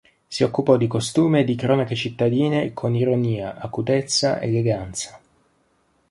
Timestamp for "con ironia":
2.73-3.55